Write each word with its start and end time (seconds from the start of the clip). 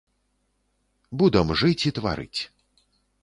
Будам 1.21 1.47
жыць 1.63 1.85
і 1.91 1.93
тварыць. 1.99 2.39